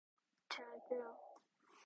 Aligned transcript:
잘 0.49 0.65
들어. 0.89 1.17